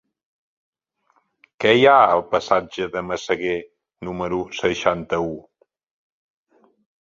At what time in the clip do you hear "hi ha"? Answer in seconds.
1.79-1.97